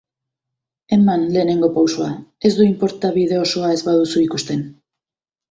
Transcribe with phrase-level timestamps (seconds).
[0.95, 2.07] Eman lehenengo pausoa,
[2.49, 4.67] ez du importa bide osoa ez baduzu ikusten.